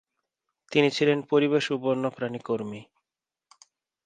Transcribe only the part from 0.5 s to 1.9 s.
তিনি ছিলেন পরিবেশ ও